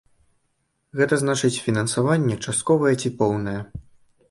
[1.01, 3.57] Гэта значыць, фінансаванне, частковае ці поўнае.